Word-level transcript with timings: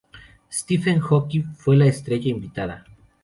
Stephen 0.51 0.99
Hawking 0.99 1.53
fue 1.53 1.77
la 1.77 1.85
estrella 1.85 2.27
invitada. 2.31 2.85